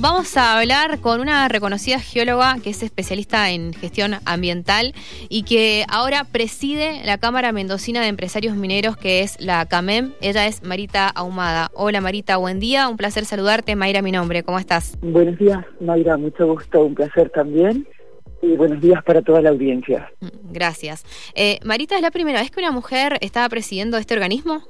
[0.00, 4.94] Vamos a hablar con una reconocida geóloga que es especialista en gestión ambiental
[5.28, 10.12] y que ahora preside la Cámara Mendocina de Empresarios Mineros, que es la CAMEM.
[10.20, 11.72] Ella es Marita Ahumada.
[11.74, 13.74] Hola Marita, buen día, un placer saludarte.
[13.74, 14.96] Mayra, mi nombre, ¿cómo estás?
[15.00, 17.84] Buenos días, Mayra, mucho gusto, un placer también.
[18.40, 20.12] Y buenos días para toda la audiencia.
[20.20, 21.04] Mm, gracias.
[21.34, 24.62] Eh, Marita, ¿es la primera vez que una mujer estaba presidiendo este organismo?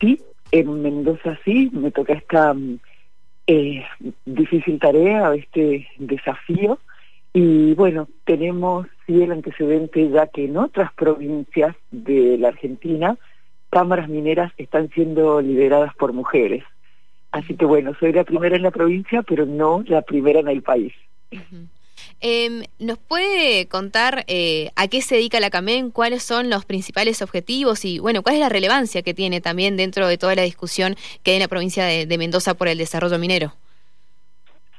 [0.00, 0.18] Sí,
[0.52, 2.54] en Mendoza sí, me toca esta
[3.46, 3.84] eh,
[4.24, 6.78] difícil tarea, este desafío.
[7.32, 13.16] Y bueno, tenemos sí el antecedente ya que en otras provincias de la Argentina
[13.70, 16.62] cámaras mineras están siendo lideradas por mujeres.
[17.32, 20.62] Así que bueno, soy la primera en la provincia, pero no la primera en el
[20.62, 20.92] país.
[22.26, 27.20] Em, ¿Nos puede contar eh, a qué se dedica la CAMEN, cuáles son los principales
[27.20, 30.94] objetivos y, bueno, cuál es la relevancia que tiene también dentro de toda la discusión
[31.22, 33.52] que hay en la provincia de, Mendoza por el desarrollo minero?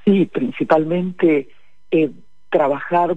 [0.06, 1.50] Sí, principalmente
[1.92, 2.10] eh,
[2.50, 3.16] trabajar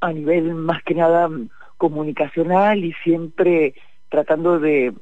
[0.00, 1.30] a nivel más que nada
[1.78, 3.72] comunicacional y siempre
[4.10, 4.92] tratando de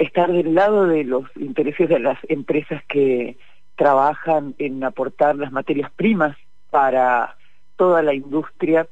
[0.00, 3.38] estar del lado de los intereses de las empresas que
[3.76, 6.36] trabajan en aportar las materias primas
[6.70, 7.36] para
[7.80, 8.86] toda la industria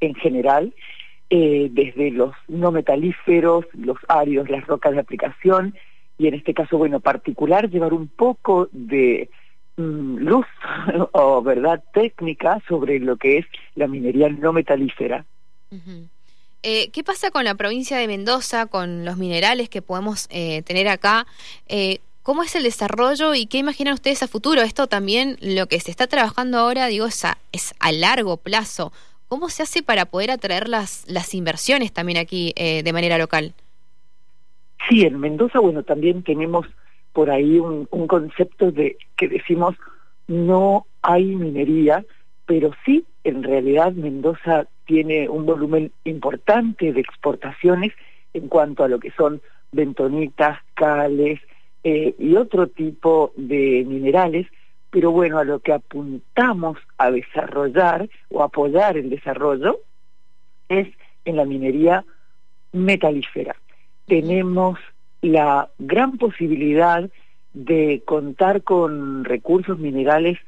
[0.00, 0.74] en general,
[1.30, 5.76] eh, desde los no metalíferos, los áridos, las rocas de aplicación,
[6.18, 9.30] y en este caso, bueno, particular, llevar un poco de
[9.76, 10.46] mm, luz
[11.12, 13.46] o verdad técnica sobre lo que es
[13.76, 15.24] la minería no metalífera.
[16.64, 20.88] Eh, ¿Qué pasa con la provincia de Mendoza, con los minerales que podemos eh, tener
[20.88, 21.24] acá?
[22.24, 24.62] ¿Cómo es el desarrollo y qué imaginan ustedes a futuro?
[24.62, 28.92] Esto también, lo que se está trabajando ahora, digo, es a, es a largo plazo.
[29.28, 33.52] ¿Cómo se hace para poder atraer las, las inversiones también aquí eh, de manera local?
[34.88, 36.66] Sí, en Mendoza, bueno, también tenemos
[37.12, 39.76] por ahí un, un concepto de que decimos
[40.26, 42.06] no hay minería,
[42.46, 47.92] pero sí, en realidad Mendoza tiene un volumen importante de exportaciones
[48.32, 49.42] en cuanto a lo que son
[49.72, 51.38] bentonitas, cales,
[51.84, 54.46] eh, y otro tipo de minerales,
[54.90, 59.80] pero bueno, a lo que apuntamos a desarrollar o apoyar el desarrollo
[60.68, 60.88] es
[61.26, 62.04] en la minería
[62.72, 63.56] metalífera.
[64.06, 64.78] Tenemos
[65.20, 67.10] la gran posibilidad
[67.52, 70.38] de contar con recursos minerales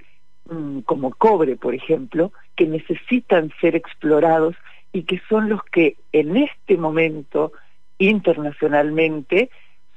[0.50, 4.56] mm, como cobre, por ejemplo, que necesitan ser explorados
[4.92, 7.52] y que son los que en este momento
[7.98, 9.50] internacionalmente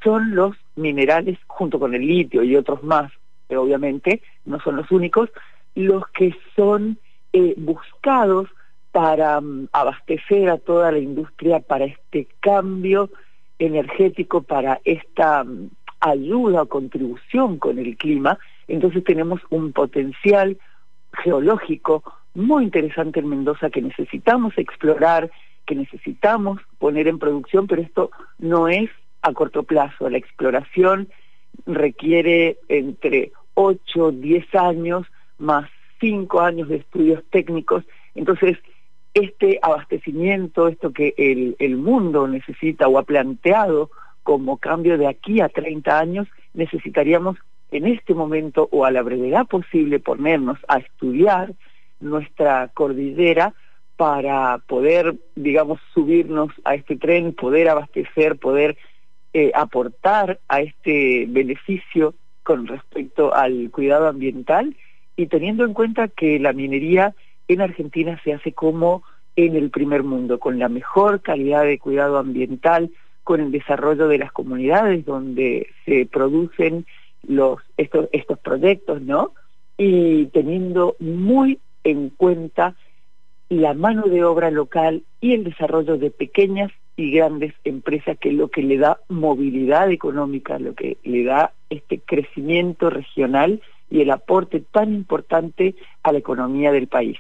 [0.04, 3.12] son los minerales, junto con el litio y otros más,
[3.48, 5.30] pero obviamente no son los únicos,
[5.76, 6.98] los que son
[7.34, 8.50] eh, buscados
[8.92, 13.10] para mm, abastecer a toda la industria para este cambio
[13.60, 18.40] energético, para esta mm, ayuda o contribución con el clima.
[18.68, 20.58] Entonces tenemos un potencial
[21.24, 25.30] geológico muy interesante en Mendoza que necesitamos explorar,
[25.66, 28.90] que necesitamos poner en producción, pero esto no es
[29.22, 30.10] a corto plazo.
[30.10, 31.10] La exploración
[31.66, 35.06] requiere entre 8, 10 años
[35.38, 35.70] más
[36.00, 37.84] 5 años de estudios técnicos.
[38.16, 38.58] Entonces,
[39.14, 43.90] este abastecimiento, esto que el, el mundo necesita o ha planteado
[44.24, 47.38] como cambio de aquí a 30 años, necesitaríamos
[47.72, 51.54] en este momento o a la brevedad posible ponernos a estudiar
[52.00, 53.54] nuestra cordillera
[53.98, 58.78] para poder, digamos, subirnos a este tren, poder abastecer, poder
[59.34, 64.76] eh, aportar a este beneficio con respecto al cuidado ambiental
[65.16, 67.14] y teniendo en cuenta que la minería
[67.48, 69.04] en Argentina se hace como
[69.36, 72.92] en el primer mundo, con la mejor calidad de cuidado ambiental,
[73.24, 76.86] con el desarrollo de las comunidades donde se producen
[77.24, 79.34] los estos, estos proyectos, ¿no?
[79.78, 82.76] Y teniendo muy en cuenta
[83.50, 88.36] la mano de obra local y el desarrollo de pequeñas y grandes empresas, que es
[88.36, 94.12] lo que le da movilidad económica, lo que le da este crecimiento regional y el
[94.12, 97.18] aporte tan importante a la economía del país.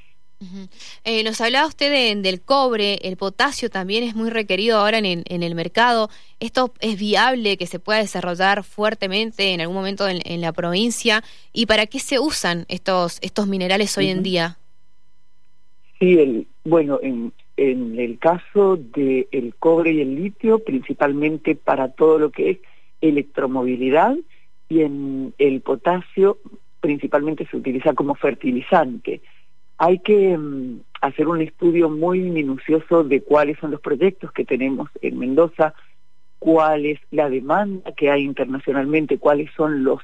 [1.05, 5.55] Eh, nos hablaba usted del cobre, el potasio también es muy requerido ahora en, el
[5.55, 6.09] mercado.
[6.41, 11.23] ¿Esto es viable que se pueda desarrollar fuertemente en algún momento en, la provincia?
[11.53, 14.57] ¿Y para qué se usan estos, estos minerales hoy en día?
[15.99, 21.89] Sí, el, bueno, en, en el caso del el cobre y el litio, principalmente para
[21.89, 22.57] todo lo que es
[23.01, 24.15] electromovilidad,
[24.69, 26.37] y en el potasio
[26.79, 29.19] principalmente se utiliza como fertilizante.
[29.77, 34.89] Hay que mm, hacer un estudio muy minucioso de cuáles son los proyectos que tenemos
[35.01, 35.73] en Mendoza,
[36.39, 39.99] cuál es la demanda que hay internacionalmente, cuáles son los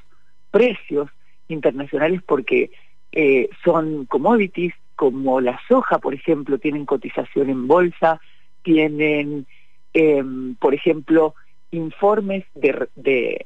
[0.52, 1.10] precios
[1.48, 2.72] internacionales porque
[3.14, 8.20] eh, son commodities como la soja, por ejemplo, tienen cotización en bolsa,
[8.64, 9.46] tienen,
[9.94, 11.36] em, por ejemplo,
[11.72, 13.46] informes de,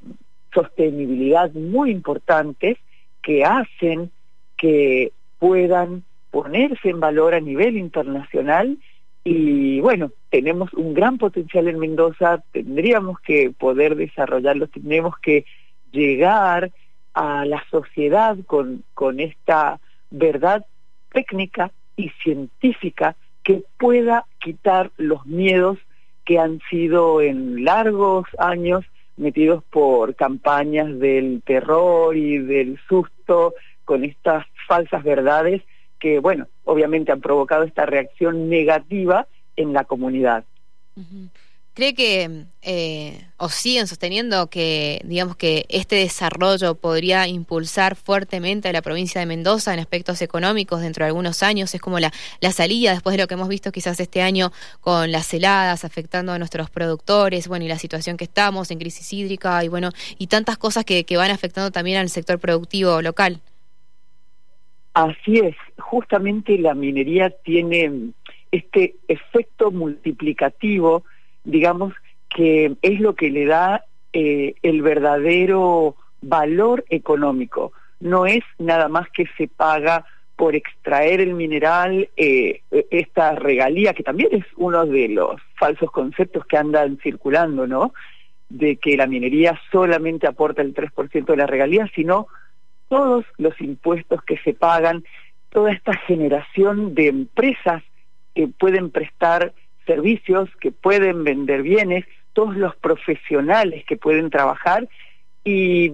[0.52, 2.80] sostenibilidad muy importantes
[3.22, 4.10] que hacen
[4.58, 8.80] que puedan ponerse en valor a nivel internacional.
[9.24, 15.46] Y bueno, tenemos un gran potencial en Mendoza, tendríamos que poder desarrollarlo, tenemos que
[15.92, 16.72] llegar
[17.14, 19.80] a la sociedad con esta
[20.10, 20.66] verdad
[21.12, 25.78] técnica y científica que pueda quitar los miedos
[26.26, 28.86] que han sido en largos años
[29.18, 33.54] metidos por campañas del terror y del susto
[33.86, 35.64] con estas falsas verdades
[36.00, 40.46] que, bueno, obviamente han provocado esta reacción negativa en la comunidad.
[41.80, 48.74] ¿Cree que, eh, o siguen sosteniendo que, digamos, que este desarrollo podría impulsar fuertemente a
[48.74, 51.74] la provincia de Mendoza en aspectos económicos dentro de algunos años?
[51.74, 52.12] Es como la,
[52.42, 56.34] la salida después de lo que hemos visto quizás este año con las heladas afectando
[56.34, 60.28] a nuestros productores, bueno, y la situación que estamos en crisis hídrica y bueno, y
[60.28, 63.40] tantas cosas que, que van afectando también al sector productivo local.
[64.96, 68.12] Así es, justamente la minería tiene
[68.52, 71.06] este efecto multiplicativo,
[71.50, 71.94] digamos,
[72.30, 77.74] que es lo que le da eh, el verdadero valor económico.
[78.00, 80.06] No es nada más que se paga
[80.36, 82.62] por extraer el mineral, eh,
[82.92, 87.94] esta regalía, que también es uno de los falsos conceptos que andan circulando, ¿no?
[88.48, 92.28] De que la minería solamente aporta el 3% de la regalía, sino
[92.88, 95.04] todos los impuestos que se pagan,
[95.50, 97.84] toda esta generación de empresas
[98.34, 99.54] que pueden prestar
[99.90, 104.88] servicios, que pueden vender bienes, todos los profesionales que pueden trabajar.
[105.44, 105.94] Y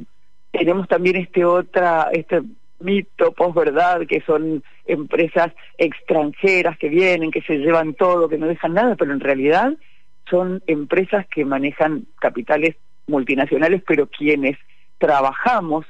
[0.51, 2.41] tenemos también este otra este
[2.79, 8.73] mito posverdad que son empresas extranjeras que vienen, que se llevan todo, que no dejan
[8.73, 9.73] nada, pero en realidad
[10.29, 12.75] son empresas que manejan capitales
[13.07, 14.57] multinacionales, pero quienes
[14.97, 15.85] trabajamos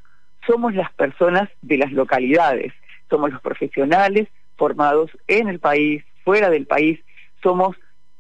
[0.46, 2.72] somos las personas de las localidades,
[3.10, 4.28] somos los profesionales
[4.58, 7.00] formados en el país, fuera del país,
[7.42, 7.76] somos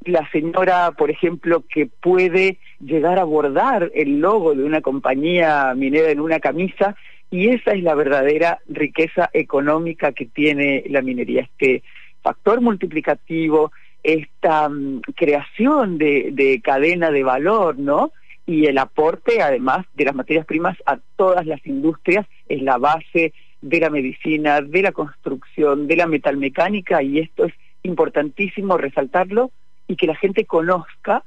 [0.05, 6.09] la señora, por ejemplo, que puede llegar a bordar el logo de una compañía minera
[6.09, 6.95] en una camisa
[7.31, 11.83] y esa es la verdadera riqueza económica que tiene la minería, este
[12.21, 13.71] factor multiplicativo,
[14.03, 18.11] esta mm, creación de, de cadena de valor, ¿no?
[18.45, 23.33] y el aporte, además de las materias primas, a todas las industrias es la base
[23.61, 29.51] de la medicina, de la construcción, de la metalmecánica, y esto es importantísimo resaltarlo
[29.87, 31.23] y que la gente conozca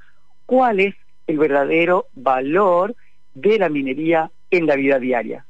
[0.46, 0.94] cuál es
[1.26, 2.96] el verdadero valor
[3.34, 5.44] de la minería en la vida diaria.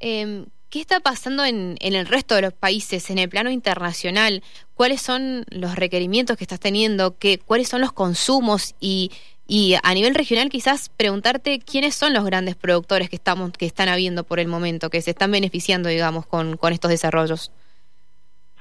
[0.00, 4.42] Em, ¿Qué está pasando en, en, el resto de los países, en el plano internacional?
[4.74, 7.18] ¿Cuáles son los requerimientos que estás teniendo?
[7.18, 8.74] ¿Qué, ¿Cuáles son los consumos?
[8.80, 9.10] Y
[9.46, 13.90] y a nivel regional quizás preguntarte quiénes son los grandes productores que estamos que están
[13.90, 17.52] habiendo por el momento, que se están beneficiando, digamos, con, con estos desarrollos.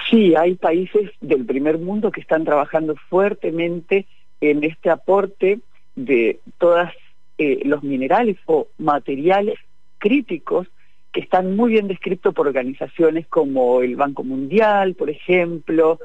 [0.09, 4.05] Sí, hay países del primer mundo que están trabajando fuertemente
[4.39, 5.59] en este aporte
[5.95, 6.89] de todos
[7.37, 9.57] eh, los minerales o materiales
[9.97, 10.67] críticos
[11.11, 15.99] que están muy bien descritos por organizaciones como el Banco Mundial, por ejemplo,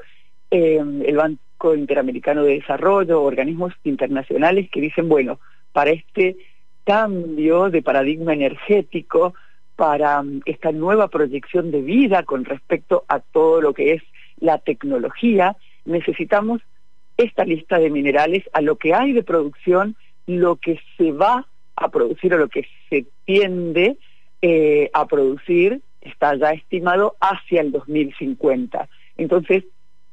[0.51, 5.39] eh, el Banco Interamericano de Desarrollo, organismos internacionales que dicen, bueno,
[5.71, 6.37] para este
[6.83, 9.33] cambio de paradigma energético,
[9.77, 14.03] para mm, esta nueva proyección de vida con respecto a todo lo que es
[14.41, 15.55] la tecnología,
[15.85, 16.61] necesitamos
[17.15, 21.89] esta lista de minerales, a lo que hay de producción, lo que se va a
[21.89, 23.97] producir o lo que se tiende
[24.41, 28.87] eh, a producir está ya estimado hacia el 2050.
[29.17, 29.63] Entonces,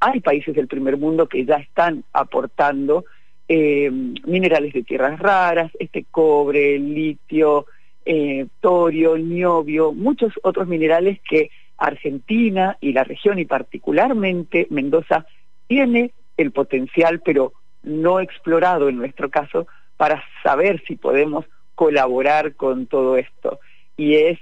[0.00, 3.04] hay países del primer mundo que ya están aportando
[3.48, 3.90] eh,
[4.26, 7.66] minerales de tierras raras, este cobre, litio,
[8.04, 15.26] eh, torio, niobio, muchos otros minerales que Argentina y la región y particularmente Mendoza
[15.66, 21.44] tiene el potencial, pero no explorado en nuestro caso, para saber si podemos
[21.74, 23.60] colaborar con todo esto.
[23.96, 24.38] Y es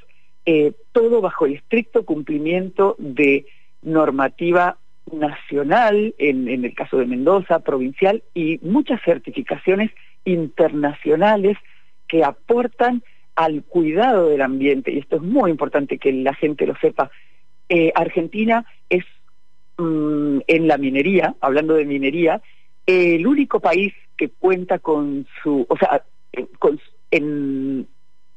[0.47, 3.47] eh, todo bajo el estricto cumplimiento de
[3.83, 4.79] normativa
[5.11, 9.91] nacional, en, en el caso de Mendoza, provincial, y muchas certificaciones
[10.25, 11.59] internacionales
[12.09, 13.03] que aportan
[13.35, 17.11] al cuidado del ambiente, y esto es muy importante que la gente lo sepa.
[17.69, 19.05] Eh, Argentina es
[19.79, 22.41] mm, en la minería, hablando de minería,
[22.87, 26.05] el único país que cuenta con su, o sea,
[26.59, 26.79] con,
[27.11, 27.87] en,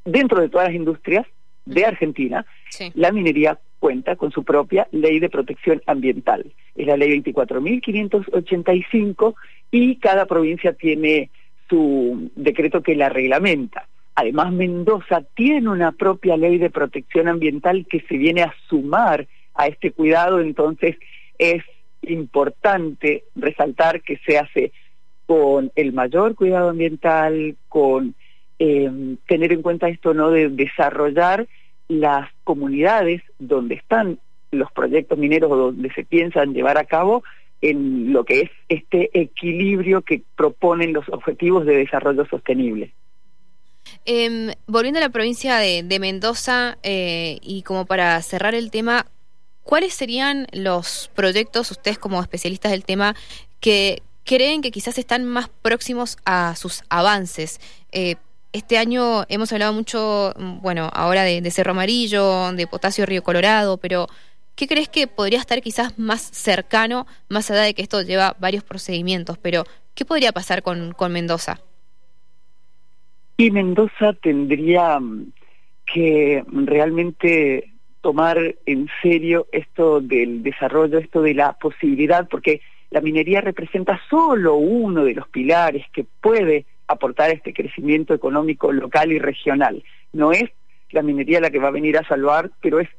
[0.06, 1.26] dentro de todas las industrias,
[1.66, 2.46] de Argentina,
[2.94, 6.52] la minería cuenta con su propia ley de protección ambiental.
[6.76, 9.36] Es la ley 24.585
[9.72, 11.30] y cada provincia tiene
[11.68, 13.88] su decreto que la reglamenta.
[14.16, 19.68] Además, Mendoza tiene una propia ley de protección ambiental que se viene a sumar a
[19.68, 20.96] este cuidado, entonces
[21.38, 21.64] es
[22.02, 24.72] importante resaltar que se hace
[25.26, 28.16] con el mayor cuidado ambiental, con
[28.60, 28.90] eh,
[29.28, 31.48] tener en cuenta esto no de desarrollar
[31.90, 34.20] las comunidades donde están
[34.52, 37.24] los proyectos mineros o donde se piensan llevar a cabo
[37.62, 42.94] en lo que es este equilibrio que proponen los objetivos de desarrollo sostenible.
[44.06, 49.08] Em, volviendo a la provincia de, Mendoza eh, y como para cerrar el tema,
[49.64, 53.16] ¿cuáles serían los proyectos, ustedes como especialistas del tema,
[53.60, 57.60] que creen que quizás están más próximos a sus avances?
[57.92, 58.16] Eh,
[58.54, 63.78] este año hemos hablado mucho, mm, bueno, ahora de, Cerro Amarillo, de Potasio Río Colorado,
[63.78, 64.08] pero
[64.56, 68.64] ¿qué crees que podría estar quizás más cercano, más allá de que esto lleva varios
[68.64, 69.38] procedimientos?
[69.40, 71.60] Pero, ¿qué podría pasar con, con Mendoza?
[73.38, 75.32] Y Mendoza tendría mm,
[75.86, 82.62] que realmente tomar en serio esto del desarrollo, esto de la posibilidad, porque
[82.92, 89.12] la minería representa solo uno de los pilares que puede aportar este crecimiento económico local
[89.12, 89.84] y regional.
[90.14, 90.46] No es
[90.92, 92.90] la minería la que va a venir a salvar, pero es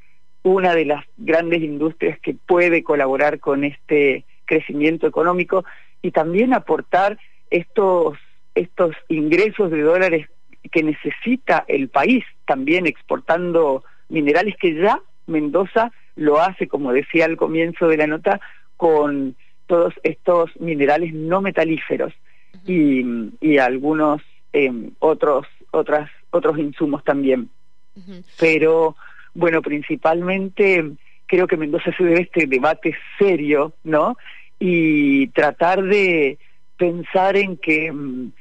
[0.42, 5.64] una de las grandes industrias que puede colaborar con este crecimiento económico
[6.02, 7.18] y también aportar
[7.50, 8.18] estos
[8.56, 10.28] estos ingresos de dólares
[10.72, 17.36] que necesita el país, también exportando minerales que ya Mendoza lo hace, como decía al
[17.36, 18.40] comienzo de la nota,
[18.76, 19.36] con
[19.66, 22.12] todos estos minerales no metalíferos
[22.66, 24.22] y, algunos
[24.52, 27.50] em, otros otras otros insumos también.
[28.38, 28.96] Pero
[29.34, 30.92] bueno principalmente
[31.26, 34.16] creo que Mendoza se debe este debate serio no
[34.58, 36.38] y tratar de
[36.76, 38.32] pensar en que em,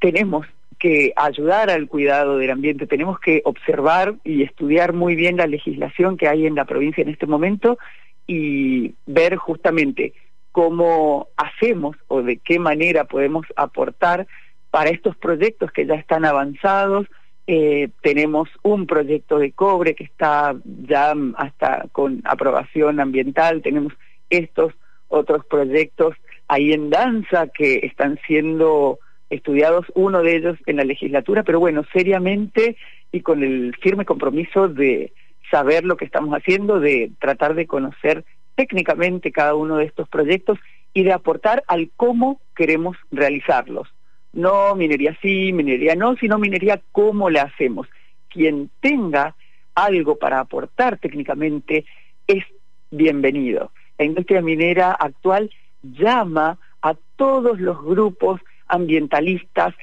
[0.00, 0.46] tenemos
[0.78, 6.16] que ayudar al cuidado del ambiente, tenemos que observar y estudiar muy bien la legislación
[6.16, 7.78] que hay en la provincia en este momento
[8.26, 10.12] y ver justamente
[10.52, 14.26] cómo hacemos o de qué manera podemos aportar
[14.70, 17.06] para estos proyectos que ya están avanzados.
[17.46, 23.92] Eh, tenemos un proyecto de cobre que está ya hasta con aprobación ambiental, tenemos
[24.28, 24.74] estos
[25.08, 26.16] otros proyectos
[26.48, 28.98] ahí en danza que están siendo
[29.30, 32.76] estudiados, uno de ellos en la legislatura, pero bueno, seriamente
[33.12, 35.12] y con el firme compromiso de
[35.50, 40.58] saber lo que estamos haciendo, de tratar de conocer técnicamente cada uno de estos proyectos
[40.92, 43.88] y de aportar al cómo queremos realizarlos.
[44.32, 47.86] No minería sí, minería no, sino minería cómo la hacemos.
[48.28, 49.34] Quien tenga
[49.74, 51.84] algo para aportar técnicamente
[52.26, 52.44] es
[52.90, 53.72] bienvenido.
[53.98, 55.50] La industria minera actual
[55.82, 59.74] llama a todos los grupos ambientalistas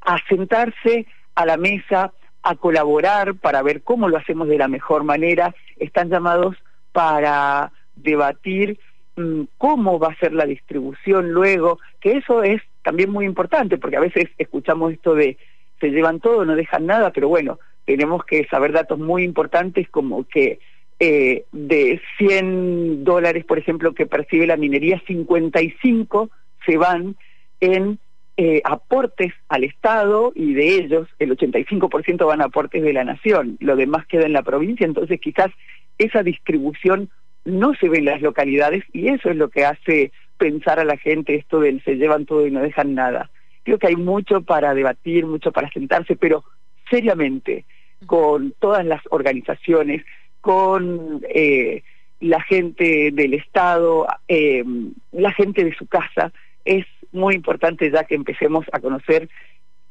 [0.00, 5.04] a sentarse a la mesa, a colaborar para ver cómo lo hacemos de la mejor
[5.04, 5.54] manera.
[5.76, 6.56] Están llamados
[6.92, 8.78] para debatir
[9.16, 13.96] mm, cómo va a ser la distribución luego, que eso es también muy importante, porque
[13.96, 15.38] a veces escuchamos esto de
[15.80, 20.24] se llevan todo, no dejan nada, pero bueno, tenemos que saber datos muy importantes como
[20.28, 20.60] que
[21.00, 26.30] eh, de 100 dólares, por ejemplo, que percibe la minería, 55
[26.64, 27.16] se van
[27.60, 27.98] en
[28.36, 33.56] eh, aportes al Estado y de ellos el 85% van a aportes de la nación,
[33.60, 35.50] lo demás queda en la provincia, entonces quizás
[35.98, 37.10] esa distribución
[37.44, 40.96] no se ve en las localidades y eso es lo que hace pensar a la
[40.96, 43.30] gente esto del se llevan todo y no dejan nada.
[43.64, 46.44] Creo que hay mucho para debatir, mucho para sentarse, pero
[46.90, 47.64] seriamente,
[48.06, 50.04] con todas las organizaciones,
[50.40, 51.82] con eh,
[52.20, 54.64] la gente del Estado, eh,
[55.12, 56.32] la gente de su casa,
[56.64, 59.28] es muy importante ya que empecemos a conocer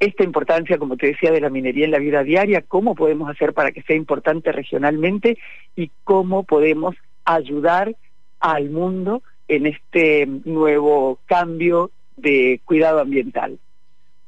[0.00, 3.52] esta importancia, como te decía, de la minería en la vida diaria, cómo podemos hacer
[3.52, 5.38] para que sea importante regionalmente
[5.76, 7.94] y cómo podemos ayudar
[8.40, 13.58] al mundo en este nuevo cambio de cuidado ambiental.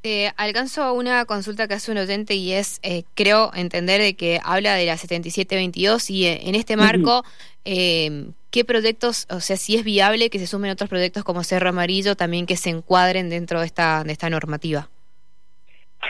[0.04, 4.38] Eh, alcanzo una consulta que hace un oyente y es, eh, creo entender de que
[4.44, 7.24] habla de la 7722 y eh, en este marco,
[7.64, 11.70] eh, ¿qué proyectos, o sea, si es viable que se sumen otros proyectos como Cerro
[11.70, 14.88] Amarillo también que se encuadren dentro de esta, de esta normativa?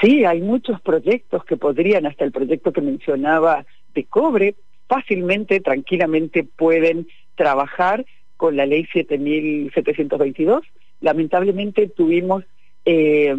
[0.03, 6.45] Sí, hay muchos proyectos que podrían, hasta el proyecto que mencionaba de cobre, fácilmente, tranquilamente
[6.45, 8.05] pueden trabajar
[8.37, 10.67] con la ley 7722.
[11.01, 12.45] Lamentablemente tuvimos
[12.85, 13.35] eh,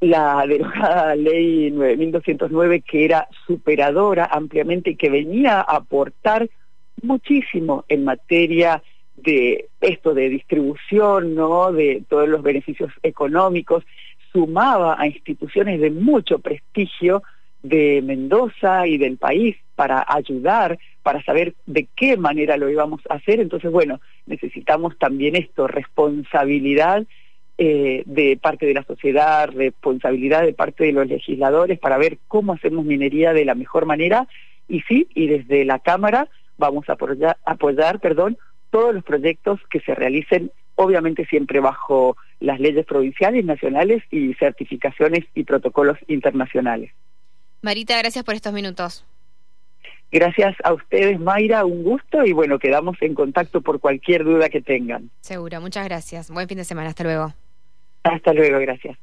[0.00, 6.48] la derogada ley 9209 que era superadora ampliamente y que venía a aportar
[7.02, 8.82] muchísimo en materia
[9.16, 11.72] de esto de distribución, ¿no?
[11.72, 13.84] de todos los beneficios económicos,
[14.32, 17.22] sumaba a instituciones de mucho prestigio
[17.62, 23.14] de Mendoza y del país para ayudar, para saber de qué manera lo íbamos a
[23.14, 23.40] hacer.
[23.40, 27.04] Entonces, bueno, necesitamos también esto, responsabilidad
[27.58, 32.54] eh, de parte de la sociedad, responsabilidad de parte de los legisladores para ver cómo
[32.54, 34.28] hacemos minería de la mejor manera.
[34.68, 36.28] Y sí, y desde la Cámara
[36.60, 38.38] vamos a apoyar, apoyar perdón,
[38.70, 45.24] todos los proyectos que se realicen, obviamente siempre bajo las leyes provinciales, nacionales y certificaciones
[45.34, 46.92] y protocolos internacionales.
[47.62, 49.04] Marita, gracias por estos minutos.
[50.12, 54.60] Gracias a ustedes, Mayra, un gusto y bueno, quedamos en contacto por cualquier duda que
[54.60, 55.10] tengan.
[55.20, 56.30] Seguro, muchas gracias.
[56.30, 57.32] Buen fin de semana, hasta luego.
[58.02, 58.98] Hasta luego, gracias.